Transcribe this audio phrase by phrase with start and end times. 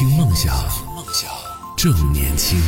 [0.00, 0.54] 听梦想，
[0.96, 1.30] 梦想
[1.76, 2.58] 正年轻。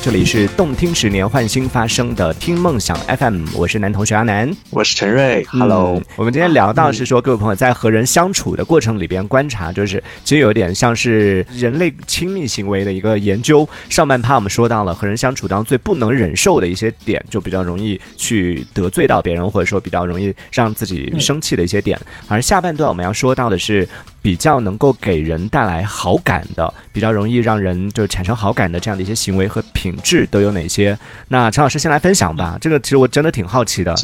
[0.00, 6.00] 这里是动听十年换新发生的听梦想 FM，我是男同学阿南，我是陈瑞，Hello。
[6.14, 13.68] 我们今天聊到是说，各位朋友在和人相处的过程里边观察，就是其实有点像是人类亲密行为的一个研究。
[13.88, 21.98] 上半趴我们说到了和人相处当中最不能忍受的一些点，就比较容易去得罪到别人，或者说比较容易让自己生气的一些点。
[22.28, 23.88] 而下半段我们要说到的是
[24.26, 29.96] 比较能够给人带来好感的，比较容易让人就产生好感的这样的一些行为和品。
[30.02, 30.98] 质都有哪些？
[31.28, 32.58] 那陈老师先来分享吧。
[32.60, 33.94] 这个其实我真的挺好奇的。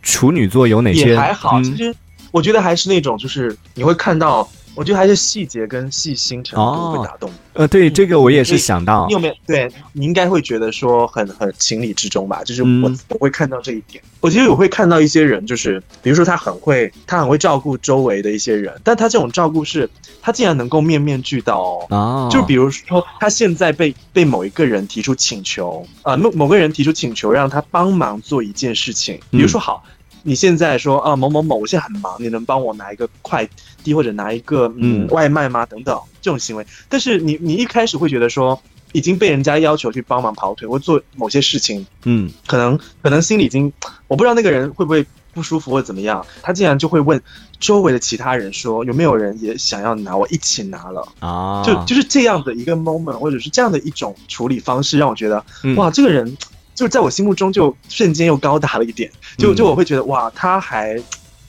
[0.00, 1.08] 处女座有哪些？
[1.08, 1.92] 也还好，其实
[2.30, 4.48] 我觉得还是那种，就是你会看到。
[4.74, 7.30] 我觉得还是细节跟细心程度会打动。
[7.54, 9.06] 呃，对，这个我也是想到。
[9.06, 9.34] 你有没有？
[9.46, 12.42] 对你应该会觉得说很很情理之中吧？
[12.42, 14.02] 就是我我会看到这一点。
[14.20, 19.88] 我其实我会看到一些人，就是比如说他很会，他很会照顾周围的一些人，但他这种照顾是，
[20.22, 22.28] 他竟然能够面面俱到哦。
[22.32, 29.84] 就比如说他现在被被某一个人提出请求，呃，某某个人提出请求让他帮忙做一件事情，比如说好。
[30.24, 33.48] 你现在说啊某某某，我现在很忙，你能帮我拿一个快
[33.82, 35.66] 递或者拿一个嗯外卖吗？
[35.66, 38.60] 等等这种行为，但是你你一开始会觉得说
[38.92, 43.72] 已经被人家要求去帮忙跑腿或做某些事情，嗯，可能可能心里已经
[44.06, 47.20] 我不知道那个人会不会不舒服或者怎么样，他竟然就会问
[47.58, 51.08] 周围的其他人说有没有人也想要拿，我一起拿了。
[51.18, 55.44] 啊，就就是这样的一个 moment 或者是这样的一种处理方式，让我觉得
[55.76, 56.36] 哇这个人。
[56.74, 59.10] 就是在我心目中，就瞬间又高大了一点。
[59.36, 61.00] 就就我会觉得，哇，他还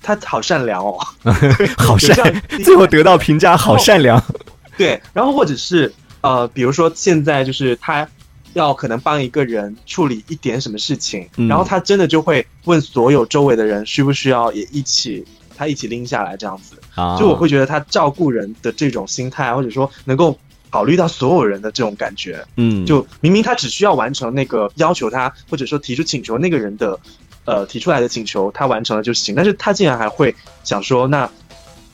[0.01, 0.97] 他好善良哦，
[1.77, 4.21] 好善，最后得到评价好善良。
[4.77, 8.07] 对，然后或者是呃，比如说现在就是他
[8.53, 16.75] 要可能帮一个人处理一点什么事情，然后他真的就会问所有周围的人需不需要也一起，他一起拎下来这样子。
[17.17, 20.37] 就我会觉得他照顾人的这种心态，或者说能够。
[20.73, 26.99] 考虑到所有人的这种感觉，嗯，就明明他只需要完成那个要求他或者说提出请求那个人的，
[27.45, 29.35] 呃，提出来的请求，他完成了就行。
[29.35, 30.33] 但是他竟然还会
[30.63, 31.29] 想说，那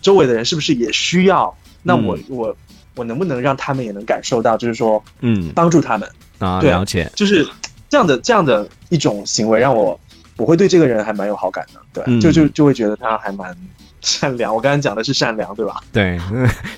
[0.02, 1.54] 周围的人是不是也需要？
[1.84, 2.56] 那我我
[2.96, 6.62] 我能不能让他们也能感受到，就是说，嗯，帮助他们啊？
[6.62, 7.46] 了解，就是
[7.90, 10.00] 这样的这样的一种行为，让我
[10.38, 13.54] 我会对这个人还蛮有好感的，对，就就就会觉得他还蛮。
[14.02, 15.76] 善良，我刚才讲的是善良，对吧？
[15.92, 16.20] 对，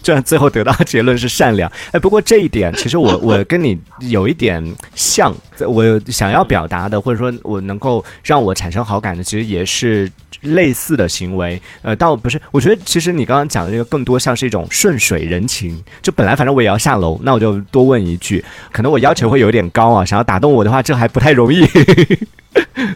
[0.01, 1.71] 这样最后得到结论是善良。
[1.91, 4.63] 哎，不过这一点其实我 我跟你有一点
[4.95, 10.11] 像，我想要表达的，或者说我能够让我产生好感的，其实也是
[10.41, 11.61] 类似的行为。
[11.81, 15.81] 呃，倒不是，我觉得其实你刚刚讲的这个更多像是一种顺水人情。
[16.01, 21.65] 就本来反正我也要下楼，那我就多问一句，可能我要求会有点高啊，想要打动我的话，这还不太容易。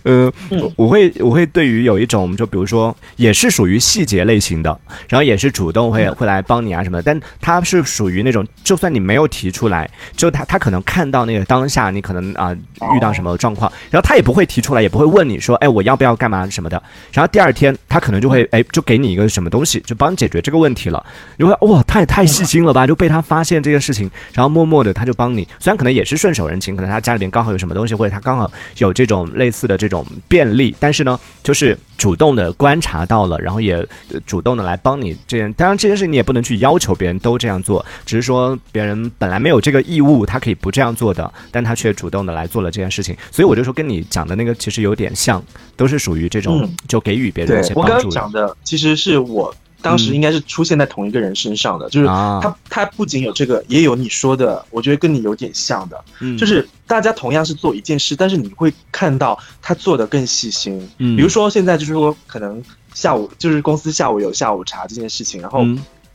[0.04, 0.32] 呃，
[0.76, 4.78] 我会我会对于有一种，就比如说，也是属于细节类型的，
[5.10, 12.56] 然后也是主动会会来帮你啊什么的，但他是属于那种，就算你没有提出来，就他他可能看到那个当下你可能啊
[12.96, 16.82] 遇到什么状况，然后他也不会提出来，也不会问你说，哎，我要不要干嘛什么的，
[17.12, 21.06] 然后第二天他可能就会哎就给你一个什么东西，就帮你解决这个问题了，
[21.38, 30.06] 你会哇，他也太细心了吧，就被他发现这件事情，然后默默的他就帮你，虽然可能也是顺手人情，可能他家里边刚好有什么东西，或者他刚好有这种类似的这种。
[30.28, 33.86] 便利，但是呢，就是主动的观察到了，然后也
[34.26, 35.52] 主动的来帮你这件。
[35.54, 43.16] 当然，这件事你也不能去要求别人都这样做，只是说别人本来没有这个义务，他可以不这样做的，但他却主动的来做了这件事情。
[43.32, 45.42] 所以我就说，跟你讲的那个其实有点像，
[45.76, 47.92] 都是属于这种就给予别人一些帮助。
[47.92, 49.54] 我刚刚讲的其实是我。
[49.86, 56.04] 当时应该是出现在同一个人身上的，就是他，他不仅有这个，也有你说的，我觉得跟你有点像的，
[56.40, 60.90] 就是大家同样是做一件事，但是你会看到他做的更细心。
[60.98, 62.64] 比如说现在就是说，可能
[62.96, 65.64] 下午就是公司下午有下午茶这件事情，然后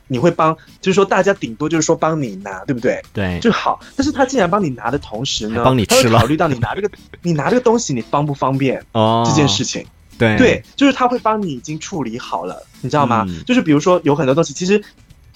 [0.07, 3.01] 你会帮，就是说大家顶多就是说帮你拿，对不对？
[3.13, 3.79] 对，就好。
[3.95, 6.89] 但是他竟然帮你拿的同时呢，帮你吃了，考虑到你拿这个，
[7.21, 9.85] 你拿这个东西你方不方便哦这件事情。
[10.21, 13.25] 对对，就是他会帮你已经处理好了，你知道吗？
[13.45, 14.81] 就是比如说有很多东西，其实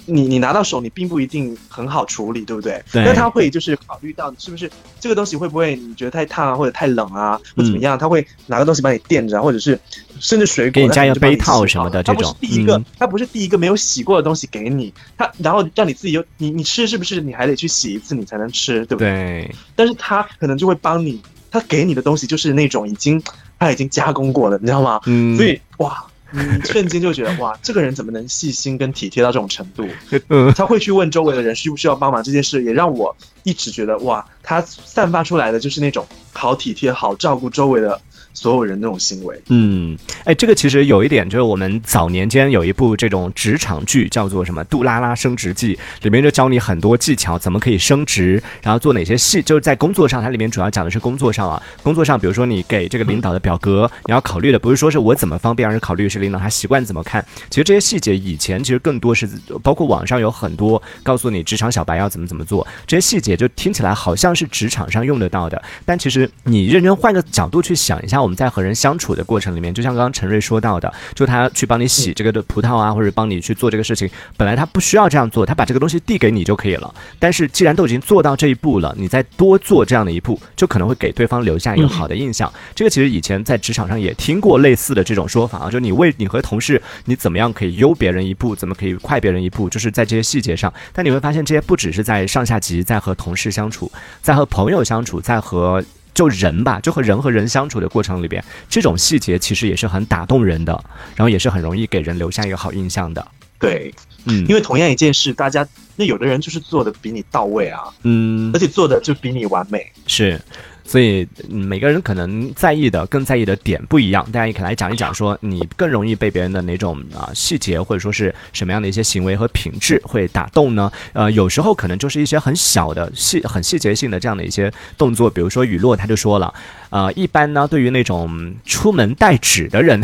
[0.06, 2.84] 你你拿到手，你并不一定很好处理，对不对？
[2.92, 3.04] 对。
[3.04, 4.70] 那他会就是考虑到是不是
[5.00, 7.98] 这个东西会不会你觉得太烫啊，或者太冷啊，或怎么样？
[7.98, 9.80] 他会拿个东西帮你垫着，或者是
[10.20, 12.24] 甚至水果给你加一个杯套什么的这种。
[12.24, 19.10] 他不是第一个，他不是第一个没有洗过的东西给你，他然后让你自己又你你吃是不是你还得去洗一次你才能吃，对不对？
[19.10, 19.56] 对。
[19.76, 21.20] 但是他可能就会帮你，
[21.50, 23.20] 他给你的东西就是那种已经。
[23.66, 25.00] 他已经加工过了，你知道吗？
[25.06, 29.88] 嗯，所以哇，你瞬间就觉得哇，这个人怎么能细心跟体贴到这种程度？
[30.30, 38.00] 嗯，他会去问周围的人需不需要帮忙这件事，也让我一直觉得哇，他散发出来的就是那种好体贴、好照顾周围的
[38.36, 39.42] 所有人那种行为。
[39.50, 57.26] 嗯，哎，这个其实有一点，就是我们早年间有一部这种职场剧，叫做什么《杜拉拉升职记》，里面就教你很多技巧，怎么可以升职，然后做哪些细，就是在工作上，它里面主要讲的是工作上啊，工作上，比如说你给这个领导的表格，你要考虑的不是说是我怎么方便，而是考虑是领导他习惯怎么看。
[57.50, 59.28] 其实这些细节以前其实更多是
[59.64, 76.92] 包括网上有很多告诉你职场小白要怎么怎么做，这些细节就听起来好像是职场上用得到的，但其实你认真换个角度去想一下，我们在和人相处的过程里面，就像刚刚陈瑞说到的，就他去帮你洗这个的葡萄啊，或者帮你去做这个事情，本来他不需要这样做，他把这个东西递给你就可以了。
[77.20, 82.52] 但是既然都已经做到这一步了，你再多做这样的一步，就可能会给对方留下一个好的印象。
[82.74, 90.74] 这个其实以前在职场上也听过类似的这种说法啊，就你为你和同事，你怎么样可以优别人一步，怎么可以快别人一步，就是在这些细节上。
[90.92, 93.92] 但你会发现，这些不只是在上下级，在和同事相处，
[94.24, 95.84] 在和朋友相处，在和
[96.16, 100.72] 就人吧，就和人和人相处的过程里边，这种细节其实也是很打动人的，
[101.16, 103.28] 然后也是很容易给人留下一个好印象的。
[103.60, 103.94] 对，
[104.26, 109.92] 嗯，因为同样一件事，大家那有的人就是做的比你到位啊，嗯而且做的就比你完美。
[110.08, 110.40] 是，
[110.86, 114.24] 所以每个人可能在意的、更在意的点不一样。
[114.32, 120.92] 大家也可以来讲一讲，说你更容易被别人的哪种啊细节，或者说是什么样的一些行为和品质会打动呢？
[121.14, 126.54] 呃，有时候可能就是一些很小的细、很细节性的这样的一些动作，比如说雨落他就说了，
[126.92, 130.00] 呃，一般呢对于那种出门带纸的人。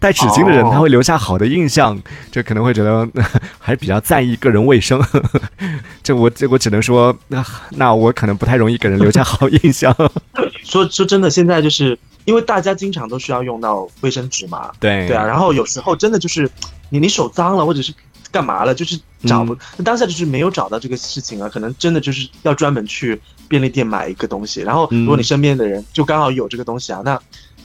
[0.00, 0.70] 带纸巾的人，哦。
[0.72, 2.00] 他会留下好的印象，
[2.30, 3.08] 这可能会觉得
[3.58, 5.02] 还比较在意个人卫生。
[6.02, 9.94] 这我这我只能说，那那我可能不太容易给人留下好印象。
[10.64, 15.06] 说说真的，现在就是因为大家经常都需要用到卫生纸嘛，对。
[15.08, 16.50] 对啊，然后有时候真的就是
[16.90, 17.92] 你你手脏了，或者是
[18.30, 23.18] 干嘛了，就是找不、当下就是没有找到这个事情啊，可能真的就是要专门去
[23.48, 27.18] 便利店买一个东西，然后嗯如果你身边的人就刚好有这个东西啊，那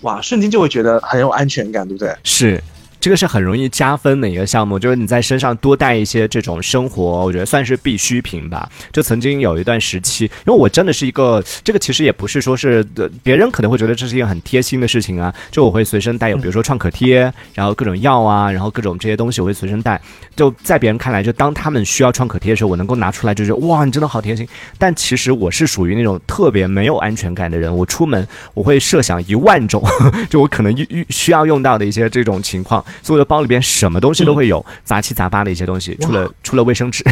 [0.03, 2.15] 哇瞬间就会觉得很有安全感，对不对？
[2.23, 2.61] 是。
[3.03, 8.71] 这个是很容易加分的一个项目，就是你在身上多带一些这种生活，我觉得算是必需品吧。
[8.93, 12.81] 就曾经有一段时期，因为我真的是一个，这个其实也不是说是
[13.21, 19.99] 别人可能会觉得这是一个很贴心的事情啊，就我会随身带有，比如说创可贴，然后各种药啊，然后各种这些东西我会随身带。
[20.33, 24.47] 就在别人看来，就当他们需要创可贴的时候，我能够拿出来，就是哇，你真的好贴心。
[24.77, 29.83] 但其实我是属于那种特别没有安全感的人，我出门我会设想一万种，
[30.31, 37.03] 就我可能遇遇需要用到的一些这种情况，所以我的包里边什么东西都会有，杂七杂八的一些东西，除了除了卫生纸。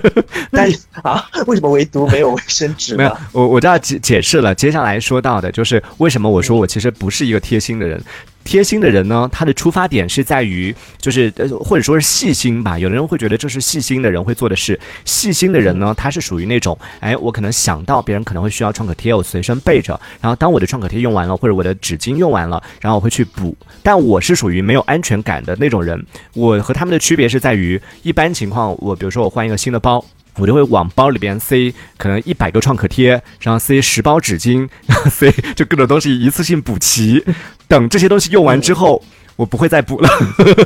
[0.52, 4.54] 但是啊，为什么唯独没有卫生纸没有呢？，我我这要解解释了。
[4.54, 8.02] 接下来说到的就是为什么我说我其实不是一个贴心的人。
[8.42, 12.78] 贴心的人呢，他的出发点是在于，就是呃，或者说是细心吧。
[12.78, 14.78] 有的人会觉得这是细心的人会做的事。
[15.04, 19.98] 细心的人呢，他是属于那种，哎，我可能想到别人可能会需要创可贴，我随身备着。
[20.20, 23.56] 然后当我的创可贴用完了，或者我的纸巾用完了，然后我会去补。
[23.82, 26.04] 但我是属于没有安全感的那种人。
[26.34, 30.04] 我和他们的区别是在于，一般情况，我比如说我换一个新的包。
[30.36, 37.22] 我就会往包里边塞可能一百个创可贴，然后塞十包纸巾，然 后塞就各种东西一次性补齐。
[37.70, 39.00] 等这些东西用完之后，
[39.36, 40.08] 我不会再补了，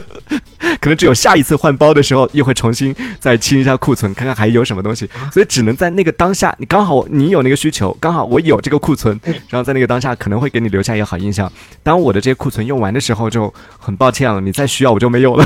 [0.80, 5.06] 可能只有下一次换包的时候，又会重新再清一下库存，看看还有什么东西。
[5.30, 9.20] 所以只能在那个当下，你刚好你有那个需求，刚好我有这个库存，
[9.50, 11.52] 然后在那个当下可能会给你留下一个好印象。
[11.82, 15.44] 当我的这些库存用完的时候，就很抱歉了，你再需要我就没有了。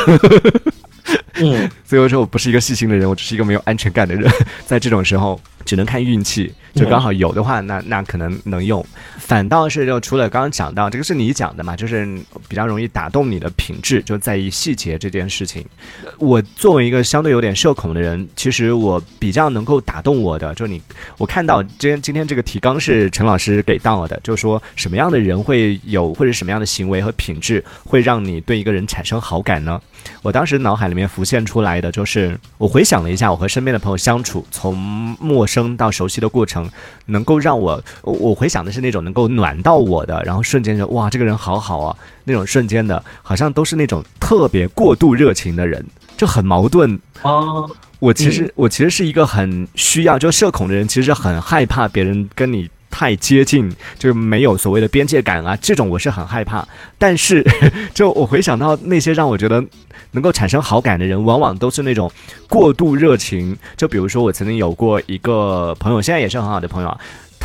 [1.38, 4.30] 嗯，所以我说我不是一个细心的人，我只是一个没有安全感的人。
[4.66, 8.84] 在这种时候，只能看运气，就刚好有的话，那那可能能用。
[9.18, 12.06] 反倒是就除了刚刚讲到这个是你讲的嘛，就是
[12.48, 15.64] 比较容易打动你的品质，就在意细节这件事情。
[16.18, 20.80] 我作为一个相对有点社恐的人，其实我比较能够打动我的，就你
[21.18, 29.80] 我看到今天今天这个提纲是陈老师给到的，就是说什么样的人会有或者什么样的行为和品质会让你对一个人产生好感呢？
[30.22, 34.74] 我当时脑海里面浮现出来的就是，我回想了一下我和身边的朋友相处，从
[35.20, 36.68] 陌生到熟悉的过程，
[37.06, 45.84] 能够让我，我回想的是那种能够暖到我的，然后瞬间就哇，这个人好好啊，那种瞬间的，好像都是那种特别过度热情的人，
[46.16, 46.98] 就很矛盾。
[47.22, 56.66] 哦，我其实、我其实是一个很需要，就社恐的人，其实很害怕别人跟你太接近，就是没有所谓的边界感啊，这种我是很害怕。
[56.96, 57.44] 但是，
[57.92, 59.62] 就我回想到那些让我觉得
[60.12, 62.10] 能够产生好感的人，往往都是那种
[62.48, 63.56] 过度热情。
[63.76, 66.98] 就比如说，我曾经有过一个朋友，现在也是很好的朋友啊，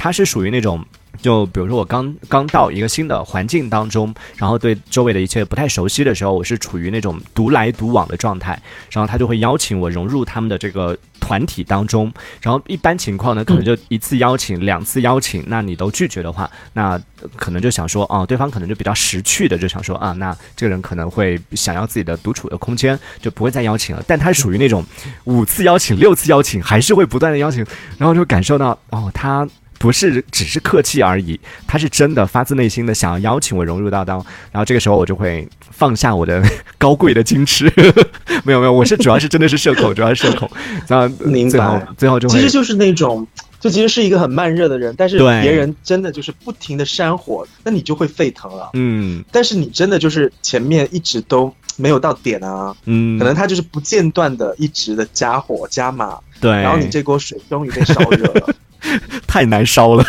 [0.04, 0.84] 他是属于那种。
[1.22, 8.60] 就比如说我刚刚到一个新的环境当中，然后对周围的一切不太熟悉的时候，我是处于那种独来独往的状态，
[8.92, 17.00] 然后他就会邀请我融入他们的这个团体当中，然后一般情况呢，可能就一次邀请、两次邀请，那你都拒绝的话，那
[17.36, 24.04] 可能就想说，哦，对方可能就比较识趣的，就想说啊，那这个人可能会想要自己的独处的空间，就不会再邀请了。
[24.08, 24.84] 但他属于那种
[25.26, 27.64] 五次邀请、六次邀请，还是会不断的邀请，
[28.00, 29.48] 然后就感受到，哦，他。
[29.84, 31.38] 不是只是客气而已，
[31.68, 34.16] 他是真的发自内心的想要邀请我融入到当，
[34.50, 36.42] 然后这个时候我就会放下我的
[36.78, 37.66] 高贵的矜持，
[38.46, 40.50] 没有没有，我是主要是真的是社恐，主要是社恐，
[40.88, 41.14] 然后
[41.50, 43.28] 最后最后就会其实就是那种，
[43.60, 58.56] 就其实是一个很慢热的人，但是别人真的就是不停的煽火，那你就会沸腾了，嗯，但是你真的就是前面一直都没有到点啊，嗯，可能他就是不间断的一直的加火加码，对，然后你这锅水终于被烧热了。
[59.28, 60.06] 太难烧了，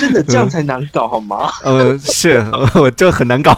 [0.00, 1.50] 真的这样才难搞好吗？
[1.64, 3.56] 呃，是 我这很难搞，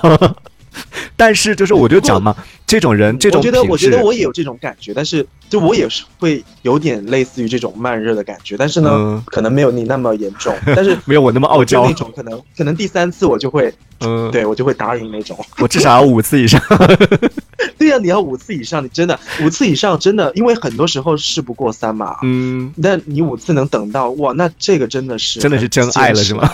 [1.17, 2.35] 但是就是我就讲嘛，
[2.67, 11.85] 这种人，这种我觉得我觉得我也有这种感觉，但是就我也是会有点类似于这种慢热的感觉，但是呢，可能没有你那么严重， 但是没有我那么傲娇。
[11.87, 16.61] 那种，可能可能第三次我就会， 嗯，对我就会答应那种， 我至少要五次以上。
[17.77, 22.17] 对呀，你要五次以上，你真的五次以上真的，因为很多时候事不过三嘛。
[22.23, 26.49] 嗯，那你五次能等到哇，那这个真的是真的是真爱了，是吗？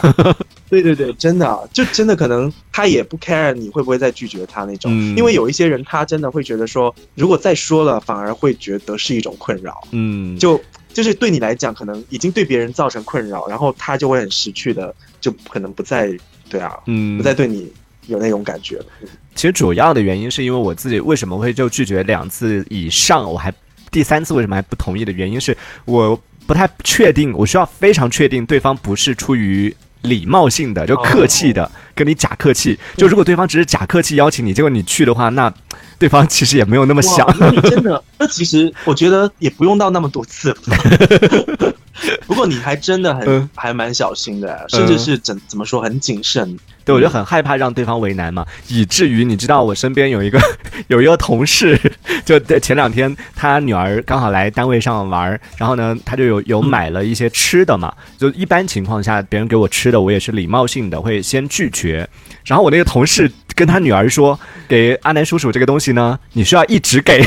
[0.71, 9.87] 对对对，真的就真的可能他也不 care 你会不会再拒绝他那种，因为有一些人他真的会觉得说，如果再说了，反而会觉得是一种困扰。
[9.93, 10.61] 嗯，就
[10.93, 16.17] 就是对你来讲，可能已经对别人造成困扰，然后他就会很识趣的，就可能不再
[16.49, 17.73] 对啊，嗯，不再对你
[18.07, 18.81] 有那种感觉。
[19.35, 23.53] 其实主要的原因是因为我自己为什么会就拒绝两次以上，我还
[23.91, 35.53] 第三次为什么还不同意的原因是我不太确定，我需要非常确定对方不是出于礼貌性的就客气的跟你假客气，就如果对方只是假客气邀请你，结果你去的话，那
[35.99, 37.27] 对方其实也没有那么想。
[37.63, 40.57] 真的， 那其实我觉得也不用到那么多次。
[42.27, 46.59] 不过你还真的很还蛮小心的，甚至是怎怎么说很谨慎。
[46.85, 50.39] 对，我就很害怕让对方为难嘛，以至于你知道，我身边有一个
[50.89, 51.79] 有一个同事，
[52.25, 57.93] 就前两天他女儿刚好来单位上玩，然后呢，他就有有买了一些吃的嘛。
[58.19, 62.09] 就一般情况下，别人给我吃的，我也是礼貌性的会先拒绝。
[62.45, 64.39] 然后我那个同事跟他女儿说
[64.69, 67.25] ：“给阿南叔叔这个东西呢，你需要一直给。”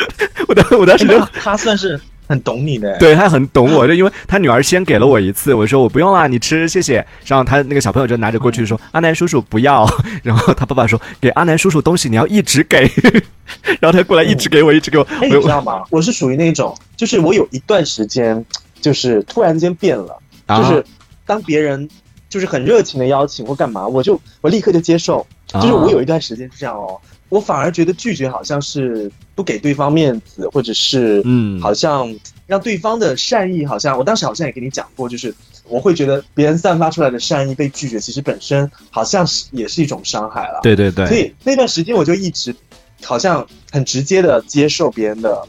[0.46, 1.98] 我当我当时就他算是。
[2.30, 7.04] 很懂你的， 对他很懂我，就因为他女儿先给了我一次，我说我不用啦，你吃，谢谢。
[7.26, 9.84] 然后他那个小朋友就拿着过去说：“阿南叔叔不要。
[10.22, 12.88] ”然后他爸爸说：“给阿南叔叔东西你要一直给。
[13.80, 15.04] ”然后他过来一直给我，一直给我。
[15.20, 15.82] 你知道吗？
[15.90, 18.44] 我是属于那种，就是我有一段时间，
[18.80, 20.84] 就是突然间变了，就是
[21.26, 21.88] 当别人
[22.28, 25.26] 就是很热情的邀请或干嘛，我就我立刻就接受。
[25.52, 26.96] 就是我有一段时间是这样哦。
[27.30, 32.14] 我反而觉得拒绝好像是不给对方面子，或者是嗯，好像
[32.46, 35.34] 让对方的善意，好像我当时好像也跟你讲过，就是
[35.66, 40.60] 我会觉得别人散发出来的善意被拒绝，其实本身好像是也是一种伤害了。
[40.62, 41.06] 对对对。
[41.06, 42.54] 所以那段时间我就一直
[43.02, 45.42] 好像很直接的接受别人的。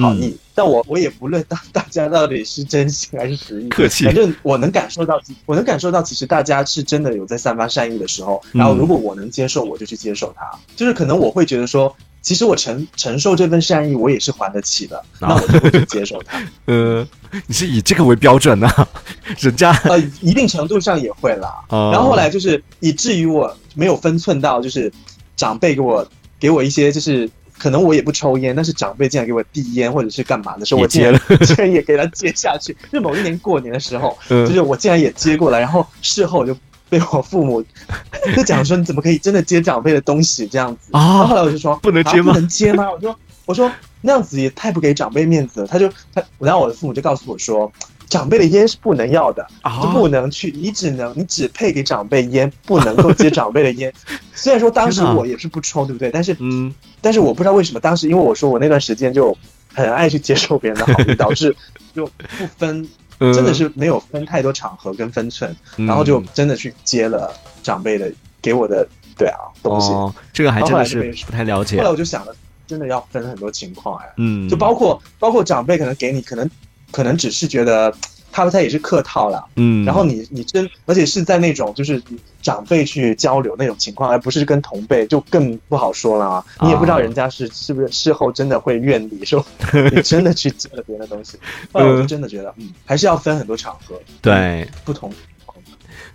[0.00, 4.04] 好意，但我我也不论大大家到底是真心还是实意，客气。
[4.06, 8.42] 反正我能感受到，我能感受到，其实大家是真的有在散发善意的时候。
[8.50, 10.50] 然后如果我能接受，我就去接受它。
[10.74, 15.00] 就是可能我会觉得说，其实我承承受这份善意，我也是还得起的。
[15.20, 16.42] 那我就会去接受它。
[16.66, 17.06] 呃，
[17.46, 18.68] 你是以这个为标准呢？
[19.38, 21.64] 人家呃，一定程度上也会啦。
[21.70, 24.92] 然后后来就是以至于我没有分寸到，就是
[25.36, 26.04] 长辈给我
[26.40, 27.30] 给我一些就是。
[27.58, 31.12] 可能我也不抽烟，但是长辈竟然给我递烟或者是干嘛的时候，我竟然
[31.44, 32.76] 竟然也给他接下去。
[32.92, 36.56] 就某一年过年的时候，就是我竟然也接过来，然后事后就
[36.88, 37.62] 被我父母
[38.36, 41.24] 就讲说：“你怎么可以真的接长辈的东西这样子？”啊！
[41.26, 42.32] 后来我就说：“不能接吗？
[42.32, 47.70] 不能接吗？”我说：“我说那样子也太不给长辈面子了。”他就他，然后我的父母就告诉我说。
[48.08, 49.46] 长辈的烟是不能要的，
[49.82, 53.92] 就不能去，你只能，你只配给长辈烟，不能够接长辈的烟。
[54.34, 56.10] 虽然说当时我也是不抽，对不对？
[56.10, 59.36] 但是，嗯，但是我不知道为什么当时，因为我说我那段时间就
[59.74, 61.54] 很爱去接受别人的好意， 导致
[61.94, 62.88] 就不分，
[63.18, 68.10] 真的是没有分太多场合跟分寸，然后就真的去接了长辈的
[68.40, 69.92] 给我的，对啊，东西。
[70.32, 71.76] 这个还真的是不太了解。
[71.76, 72.34] 后来我就想了，
[72.66, 76.48] 真的要分很多情况哎，嗯，就包括包括长辈可能给你可能。
[76.90, 77.92] 可能只是觉得
[78.30, 82.00] 他他也是客套了，嗯，然后你你真而且是在那种就是
[82.42, 86.44] 长辈去交流那种情况，而不是跟同辈，就更不好说了啊。
[86.60, 89.44] 你也不知道人家是是不是事后真的会怨你，说
[89.92, 91.38] 你真的去接了别人的东西。
[91.72, 95.12] 后来我就真的觉得，嗯，还是要分很多场合，对不同。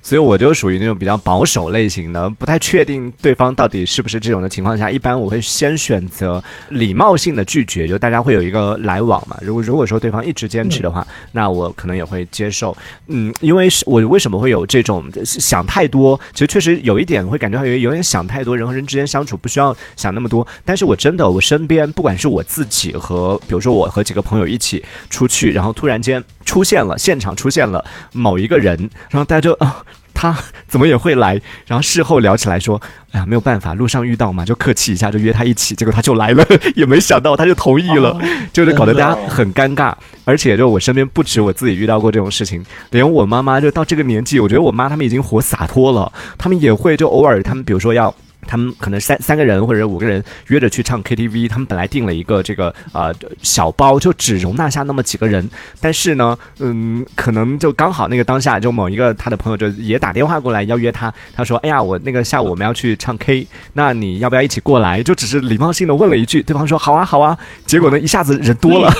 [0.04, 9.38] 所以我就属于那种比较保守类型的，不太确定对方到底是不是这种的情况下，一般我会先选择礼貌性的拒绝，就大家会有一个来往嘛。
[9.42, 12.76] 如果如果说对方一直坚持的话，那我可能也会接受。
[13.08, 16.20] 嗯，因为是我为什么会有这种想太多？
[16.34, 20.46] 其实确实有一点会感觉有有点想太多，人和人之间相处不需要想那么多。
[20.66, 28.78] 但是我真的，我身边不管是我自己和，比如说我和几个朋友一起出去，然后突然间出现了现场出现了某一个人，
[29.10, 29.82] 然后大家就啊。
[30.14, 30.36] 他
[30.68, 31.40] 怎么也会来？
[31.66, 35.76] 然后事后聊起来说：“哎呀，没有办法，路上遇到嘛，就客气一下，就约他一起。
[35.76, 38.20] 结果他就来了， 也没想到他就同意了，
[38.54, 39.94] 就是搞得大家很尴尬。
[40.26, 48.14] 而且就我身边不止我自己遇到过这种事情，连我妈妈就到这个年纪，我觉得我妈他们已经活洒脱了，他们也会就偶尔他们比如说要。”
[48.48, 55.48] 他们可能三三个人或者五个人约着去唱 KTV，他们本来订了一个这个呃小包，就只容纳下那么几个人。
[55.80, 68.92] 但是呢，嗯，可能就刚好那个当下，就某一个他的朋友就也打电话过来要约他，他说：“哎呀，我那个下午我们要去唱 K，那你要不要一起过来？”就只是礼貌性的问了一句，对方说：“好啊，好啊。”结果呢，一下子人多了。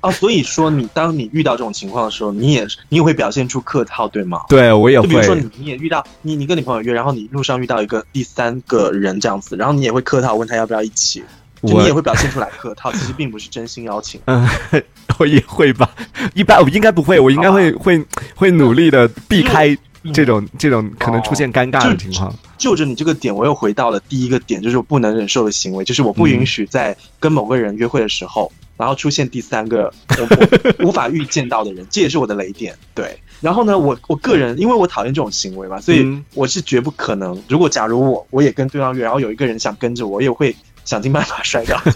[0.00, 4.42] 哦，所以说你当你遇到这种情况的时候，你也你也会表现出客套，对吗？
[4.48, 5.06] 对，我也会。
[5.06, 11.24] 就比如说你你也遇到你你跟你朋友约，然后你路上遇到一个第三个人这样子，然后你也会客套问他要不要一起，
[11.64, 14.20] 就你也会表现出来客套，其实并不是真心邀请。
[14.26, 14.48] 嗯，
[15.18, 15.90] 我也会吧，
[16.32, 18.04] 一般我应该不会，我应该会会
[18.36, 19.76] 会努力的避开
[20.12, 22.32] 这种这种可能出现尴尬的情况。
[22.56, 28.52] 就着你这个点，我又回到了第一个点，就是我不能忍受的行为，就是我不允许在跟某个人约会的时候。
[28.78, 32.74] 然后出现第三个我无法预见到的人，这也是我的雷点。
[32.94, 37.38] 对，然后呢，我我个人因为我讨厌这种行为嘛，所以我是绝不可能。
[37.48, 40.54] 如果假如我我也跟对方约，然后有一个人想跟着我，也会
[40.84, 41.78] 想尽办法甩掉。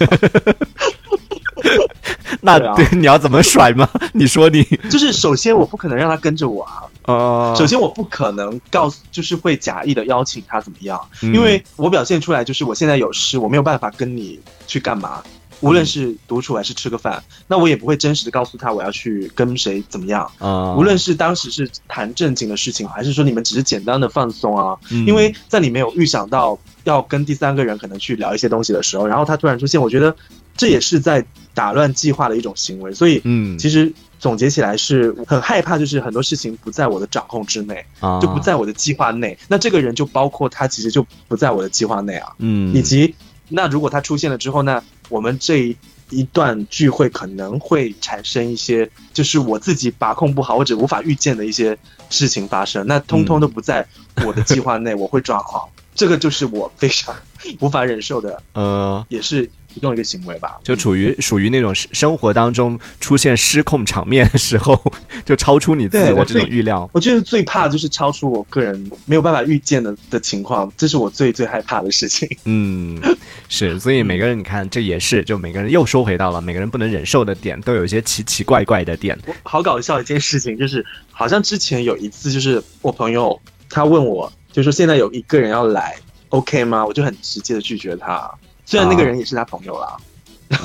[2.45, 3.89] 那对你要怎么甩吗？
[4.13, 6.83] 你说你就是首先我不可能让他跟着我啊。
[7.05, 7.55] 哦。
[7.57, 15.23] 首先我不可能告诉，就是会假意的邀请他怎么样，因为我表现出来就是我现在有事，我没有办法跟你去干嘛。
[15.63, 20.75] 无论是独处还是吃个饭，那我也不会真实的告诉他我要去跟谁怎么样啊。
[20.75, 24.77] 无论是当时是谈正经的事情，还是说你们只是简单的放松啊，
[25.07, 30.15] 因为在你没有预想到要跟第三个人可能去聊一些东西的时候，然后他突然出现，我觉得
[30.57, 32.93] 这也是在打乱计划的一种行为。
[32.93, 37.85] 所以，嗯，其实总结起来是很害怕，就是很多事情不在我的掌控之内，
[38.21, 39.39] 就不在我的计划内。
[39.49, 42.33] 那这个人就包括他，其实就不在我的计划内啊。
[42.39, 43.15] 嗯，以及
[43.49, 45.77] 那如果他出现了之后，那我们这
[46.09, 51.77] 一段聚会可能会产生一些，就是我自己把控不好或者无法预见的一些
[52.09, 53.87] 事情发生，那通通都不在
[54.25, 57.15] 我的计划内，我会抓狂，这个就是我非常
[57.61, 59.51] 无法忍受的，呃，也是。
[59.73, 64.81] 其中一个行为吧，就处于属于那种生活当中出现失控场面的时候，
[65.25, 66.89] 就超出你自己的这种预料。
[66.93, 72.29] 我觉得最怕就是超出我个人没有办法预见的的情况，这是我最最害怕的事情。
[72.45, 73.01] 嗯，
[73.49, 79.19] 是，所以每个人你看，这也是就每个人又说回到了每个人不能忍受的点，都有一些奇奇怪怪的点。
[79.43, 85.97] 好搞笑一件事情，就是好像之前有一次，就是我朋友他问我，就说现在有一个人要来
[86.29, 86.85] ，OK 吗？
[86.85, 88.31] 我就很直接的拒绝他。
[88.65, 89.97] 虽然那个人也是他朋友啦，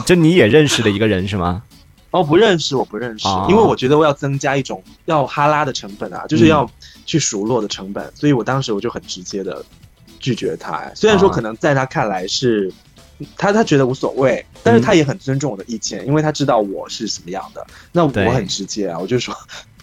[0.05, 1.63] 就你也认识的一个人是吗？
[2.11, 6.69] 哦，不认识，我不认识，因为我觉得我要增加一种要哈拉的成本啊，就是要
[7.05, 9.63] 去熟络的成本，所以我当时我就很直接的
[10.19, 10.89] 拒绝他。
[10.95, 12.71] 虽然说可能在他看来是
[13.35, 17.67] 他他觉得无所谓，但是他也很尊重我的意见，因为他知道我是什么样的。
[17.91, 19.35] 那我很直接啊，我就说，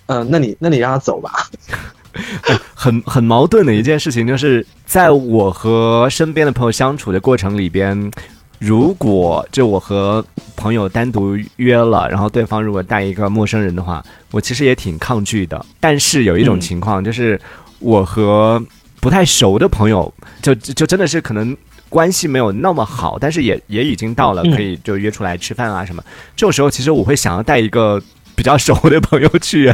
[0.06, 1.50] 嗯，那你那你让他走吧。
[2.84, 8.10] 很很矛盾的一件事情，就是在我和身边的朋友相处的过程里边，
[8.58, 10.22] 如果就我和
[10.54, 15.64] 朋友单独约了，然后对方如果带一个陌生人的话，我其实也挺抗拒的。
[15.80, 17.40] 但是有一种情况，就是
[17.78, 18.62] 我和
[19.00, 21.56] 不太熟的朋友，就就真的是可能
[21.88, 26.04] 关系没有那么好，但是也也已经到了可以就约出来吃饭啊什么。
[26.36, 27.98] 这种时候，其实我会想要带一个
[28.34, 29.72] 比较熟的朋友去。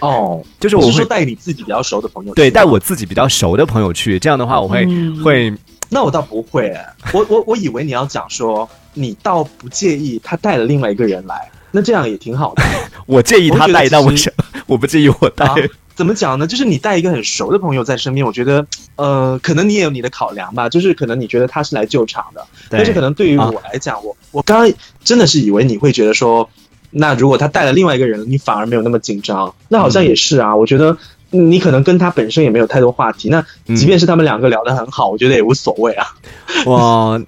[0.00, 4.86] 哦， 就是我是说带你自己比较熟的朋友，对，带我自己比较熟的朋友去，这样的话我会
[5.22, 5.52] 会，
[5.88, 6.74] 那我倒不会，
[7.12, 12.62] 我我我以为你要讲说你倒不介意他带了另外一个人来，那这样也挺好的。
[13.06, 14.32] 我介意他带，但我想
[14.66, 15.46] 我不介意我带。
[15.94, 16.46] 怎么讲呢？
[16.46, 24.72] 就是你带一个很熟的朋友在身边，我觉得呃，可能你也有你的考量吧，就是可能你觉得他是来救场的，但是可能对于我来讲，我我刚刚
[25.04, 26.48] 真的是以为你会觉得说。
[26.92, 30.54] 那如果他带了另外一个人，你反而没有那么紧张，那好像也是啊。
[30.54, 30.96] 我觉得
[31.30, 33.28] 你可能跟他本身也没有太多话题。
[33.30, 36.06] 那即便是他们两个聊得很好，我觉得也无所谓啊。
[36.66, 37.20] 我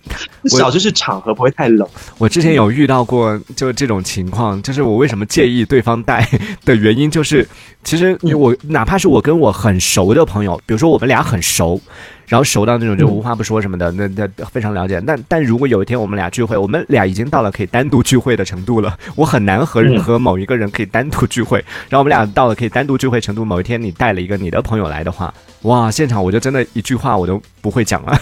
[0.45, 1.89] 至少就是场合不会太冷。
[2.19, 6.29] 我之前有遇到过就这种情况，就是我为什么介意对方带
[6.65, 7.49] 的原因，就是
[7.83, 11.81] 其实我哪怕是我跟我很熟的朋友，比如说我们俩很熟。
[12.27, 15.03] 然后熟到那种就无话不说什么的，那那非常了解。
[15.07, 21.59] 但但如果有一天我们俩聚会，我们俩已经到了可以单独聚会的程度了，我很难和和某一个人可以单独聚会。
[21.89, 25.33] 然后我们俩到了可以单独聚会程度，某一天你带了一个你的朋友来的话，
[25.63, 28.19] 哇，现场我就真的一句话我都不会讲了，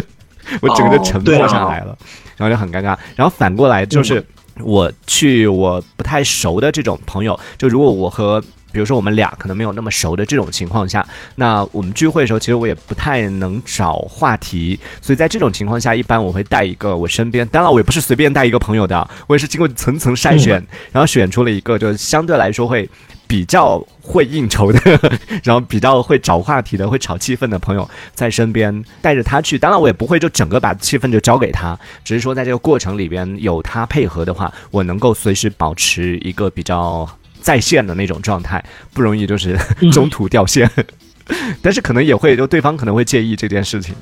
[0.60, 1.96] 我整个就沉默下来了，
[2.36, 2.96] 然后就很尴尬。
[3.14, 4.24] 然后反过来就是
[4.60, 8.42] 我去我不太熟的这种朋友，就如果我和
[8.74, 11.06] 比如说我们俩可能没有那么熟的这种情况下，
[11.36, 20.54] 那我们聚会的时候，其实我也不太能找话题，所以在这种情况下，一般我会带一个我身边，当然我也不是随便带一个朋友的，我也是经过层层筛选，
[20.90, 22.90] 然后选出了一个就相对来说会
[23.28, 24.80] 比较会应酬的，
[25.44, 29.56] 然后比较会找话题的，会炒气氛的朋友在身边，带着他去。
[29.56, 37.08] 当然我也不会就整个把气氛就交给他，只是说在这个过程里边有他配合的话，我能够随时保持一个比较。
[37.44, 39.54] 在线的那种状态不容易，就是
[39.92, 40.68] 中途掉线，
[41.60, 43.94] 但是可能也会就对方可能会介意这件事情，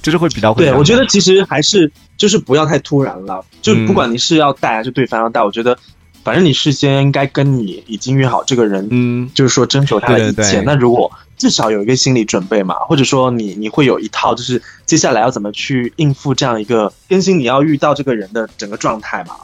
[0.00, 0.64] 就是会比较会。
[0.64, 5.76] 对，我觉得其实还是就是不要太突然了，就不管你是要带还是对方要带，我觉得
[6.22, 10.64] 反正你事先应该跟你已经约好这个人，嗯，就是说征求他的意见。
[10.64, 19.34] 那如果至少有一个心理准备嘛，或者说你你会有一套，就是接下来要怎么去应付这样一个更新你要遇到这个人的整个状态嘛。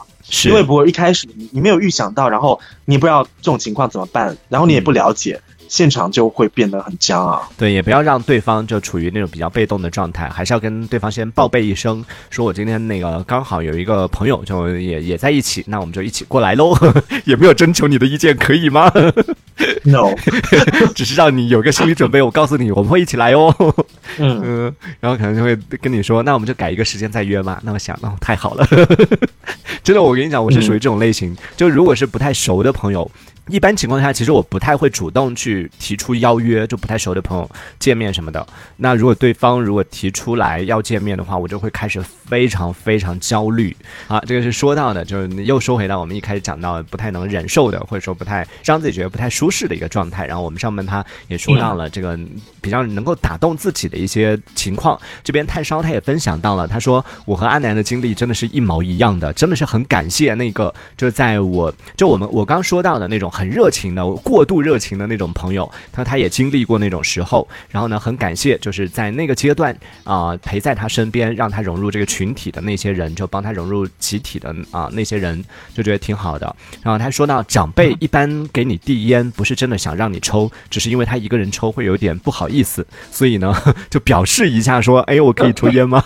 [0.45, 5.39] 因为不会一开始你你没有预想到，然后你不知道这种情况怎么办，然后你也不了解。
[5.67, 7.47] 现场就会变得很僵啊！
[7.57, 16.77] 对，也不要让对方就处于那种比较被动的状态，还是要跟对方先报备一声，说我今天那个刚好有一个朋友就也也在一起，那我们就一起过来喽。
[17.23, 18.91] 也没有征求你的意见，可以吗
[19.83, 20.13] ？No，
[20.93, 22.21] 只是让你有个心理准备。
[22.21, 23.55] 我告诉你，我们会一起来哦。
[24.17, 27.57] 嗯嗯， 然后可能就会跟你说，那我们就改一个时间再约嘛。
[27.63, 28.67] 那我想，那太好了。
[29.83, 33.09] 真的，我跟你讲，我是属于这种类型，就如果是不太熟的朋友。
[33.47, 37.49] 一般情况下，其实我不太会主动去提出邀约，就不太熟的朋友
[37.79, 38.45] 见面什么的。
[38.77, 43.75] 那如果对方如果提出来要见面的话，我就会开始非常非常焦虑。
[44.07, 50.27] 啊，这个是说到的，就是又说回到我们一开始讲到不太能忍受的，或者说不太让自己觉得不太舒适的一个状态。
[50.27, 52.17] 然后我们上面他也说到了这个
[52.61, 54.97] 比较能够打动自己的一些情况。
[55.23, 63.30] 这边炭烧他也分享到了，他说我和阿南的经历真的是一毛一样的，真的是很感谢那个就在我就我们我刚说到的那种。
[63.31, 76.55] 很热情的、过度热情的那种朋友，他他也经历过那种时候，然后呢，很感谢就是在那个阶段啊，陪在他身边，让他融入这个群体的那些人，就帮他融入集体的啊那些人，就觉得挺好的。
[76.83, 83.55] 然后他说到，长辈一般给你递烟，不是真的想让你抽，只是因为他一个人抽会有点不好意思，所以呢，
[83.89, 86.03] 就表示一下说，哎，我可以抽烟吗？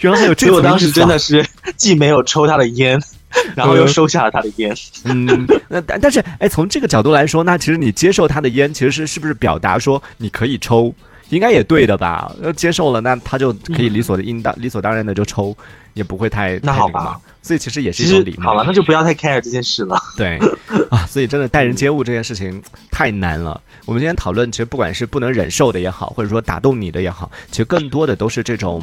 [0.00, 1.44] 原来还有这个，我当时真的是
[1.76, 3.00] 既没有抽他的烟。
[3.56, 10.94] 然后又收下了他的烟， 嗯，那但但是，哎，从这个角度来说，那其实你接受他的烟，其实是是不是表达说你可以抽，
[11.30, 12.30] 应该也对的吧？
[12.42, 15.56] 呃，接受了，那他就可以理所的应当、理所当然的就抽，
[15.94, 17.20] 也不会太那好吧？
[17.42, 18.50] 所以其实也是一种礼貌。
[18.50, 19.98] 好了，那就不要太 care 这件事了。
[20.16, 20.38] 对
[20.90, 23.60] 啊，所以真的待人接物这件事情太难了。
[23.84, 28.82] 我们今天讨论，其实不管是不能忍受的也好，或者说打动你的也好，其实更多的都是这种。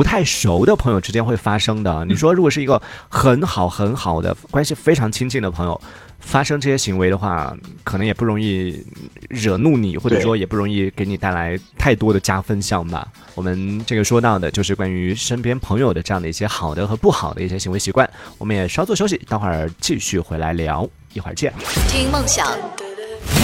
[0.00, 2.06] 不太熟的朋友之间会发生的。
[2.06, 5.78] 你说，如果是一个很好很好的关系非常亲近的朋友，
[6.20, 8.82] 发生这些行为的话，可能也不容易
[9.28, 13.06] 惹怒你，或者说也不容易给你带来太多的加分项吧。
[13.34, 18.08] 我们这个说到的就是关于身边朋友的这样的一些好的和不好的一些行为习惯。
[18.38, 21.52] 我们也稍作休息，待会儿继续回来聊，一会儿见。
[21.88, 22.46] 听梦想，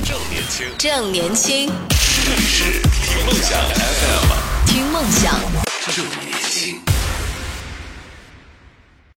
[0.02, 1.70] 正年轻，正年轻，
[2.24, 5.34] 这里是听梦想 FM，听梦想。